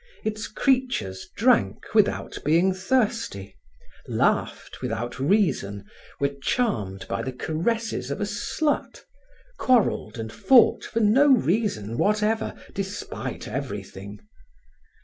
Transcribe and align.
Its 0.23 0.47
creatures 0.47 1.29
drank 1.35 1.93
without 1.93 2.39
being 2.43 2.73
thirsty, 2.73 3.55
laughed 4.07 4.81
without 4.81 5.19
reason, 5.19 5.85
were 6.19 6.31
charmed 6.41 7.07
by 7.07 7.21
the 7.21 7.31
caresses 7.31 8.09
of 8.09 8.19
a 8.19 8.23
slut, 8.25 9.03
quarrelled 9.59 10.17
and 10.17 10.33
fought 10.33 10.83
for 10.83 11.01
no 11.01 11.27
reason 11.27 11.99
whatever, 11.99 12.55
despite 12.73 13.47
everything. 13.47 14.19